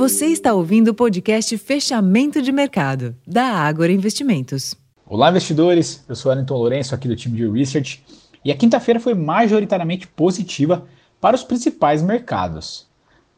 [0.00, 4.74] Você está ouvindo o podcast Fechamento de Mercado, da Ágora Investimentos.
[5.04, 6.02] Olá, investidores.
[6.08, 8.02] Eu sou Alenton Lourenço, aqui do time de Research.
[8.42, 10.86] E a quinta-feira foi majoritariamente positiva
[11.20, 12.86] para os principais mercados.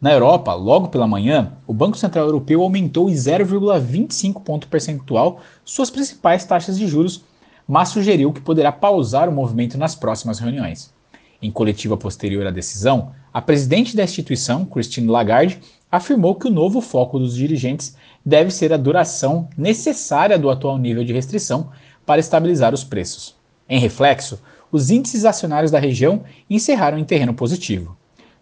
[0.00, 5.90] Na Europa, logo pela manhã, o Banco Central Europeu aumentou em 0,25 ponto percentual suas
[5.90, 7.24] principais taxas de juros,
[7.68, 10.92] mas sugeriu que poderá pausar o movimento nas próximas reuniões.
[11.40, 16.80] Em coletiva posterior à decisão, a presidente da instituição, Christine Lagarde, afirmou que o novo
[16.80, 21.70] foco dos dirigentes deve ser a duração necessária do atual nível de restrição
[22.04, 23.34] para estabilizar os preços.
[23.68, 27.96] Em reflexo, os índices acionários da região encerraram em terreno positivo.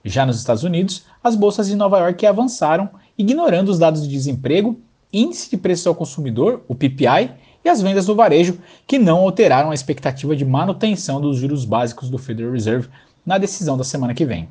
[0.05, 4.79] Já nos Estados Unidos, as bolsas de Nova York avançaram, ignorando os dados de desemprego,
[5.13, 7.31] índice de preços ao consumidor, o PPI,
[7.65, 12.09] e as vendas do varejo, que não alteraram a expectativa de manutenção dos juros básicos
[12.09, 12.89] do Federal Reserve
[13.25, 14.49] na decisão da semana que vem.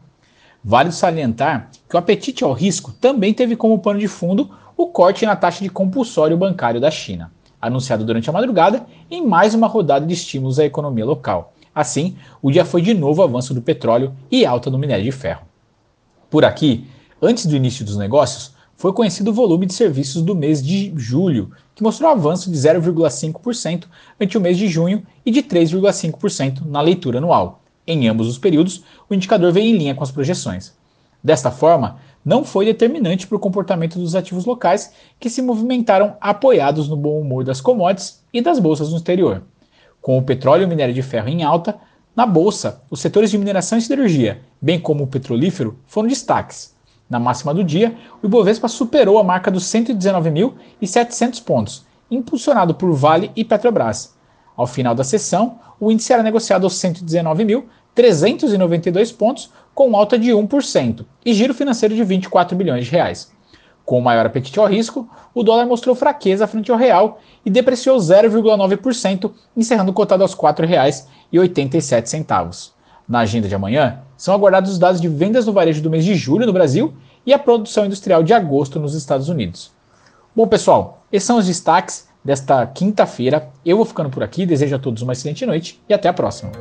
[0.68, 5.24] Vale salientar que o apetite ao risco também teve como pano de fundo o corte
[5.24, 7.32] na taxa de compulsório bancário da China,
[7.62, 11.54] anunciado durante a madrugada em mais uma rodada de estímulos à economia local.
[11.74, 15.46] Assim, o dia foi de novo avanço do petróleo e alta do minério de ferro.
[16.32, 16.88] Por aqui,
[17.22, 21.52] antes do início dos negócios, foi conhecido o volume de serviços do mês de julho,
[21.76, 23.84] que mostrou avanço de 0,5%
[24.20, 27.62] ante o mês de junho e de 3,5% na leitura anual.
[27.88, 30.74] Em ambos os períodos, o indicador veio em linha com as projeções.
[31.24, 36.90] Desta forma, não foi determinante para o comportamento dos ativos locais, que se movimentaram apoiados
[36.90, 39.44] no bom humor das commodities e das bolsas no exterior.
[40.02, 41.78] Com o petróleo e o minério de ferro em alta,
[42.16, 46.74] na bolsa, os setores de mineração e siderurgia, bem como o petrolífero, foram destaques.
[47.08, 53.32] Na máxima do dia, o Ibovespa superou a marca dos 119.700 pontos, impulsionado por Vale
[53.36, 54.15] e Petrobras.
[54.56, 61.06] Ao final da sessão, o índice era negociado aos 119.392 pontos, com alta de 1%
[61.26, 63.32] e giro financeiro de 24 bilhões de reais.
[63.84, 69.32] Com maior apetite ao risco, o dólar mostrou fraqueza frente ao real e depreciou 0,9%,
[69.56, 72.72] encerrando cotado aos R$ 4,87.
[73.08, 76.16] Na agenda de amanhã, são aguardados os dados de vendas no varejo do mês de
[76.16, 76.96] julho no Brasil
[77.26, 79.72] e a produção industrial de agosto nos Estados Unidos.
[80.36, 83.48] Bom, pessoal, esses são os destaques desta quinta-feira.
[83.64, 86.52] Eu vou ficando por aqui, desejo a todos uma excelente noite e até a próxima.